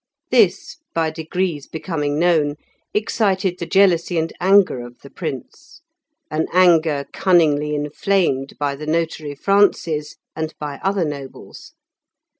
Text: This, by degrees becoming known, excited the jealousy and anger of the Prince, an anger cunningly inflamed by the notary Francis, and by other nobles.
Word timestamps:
This, 0.31 0.77
by 0.95 1.11
degrees 1.11 1.67
becoming 1.67 2.17
known, 2.17 2.55
excited 2.91 3.59
the 3.59 3.67
jealousy 3.67 4.17
and 4.17 4.33
anger 4.39 4.83
of 4.83 4.97
the 5.01 5.11
Prince, 5.11 5.81
an 6.31 6.47
anger 6.51 7.05
cunningly 7.13 7.75
inflamed 7.75 8.57
by 8.57 8.75
the 8.75 8.87
notary 8.87 9.35
Francis, 9.35 10.15
and 10.35 10.55
by 10.59 10.79
other 10.83 11.05
nobles. 11.05 11.73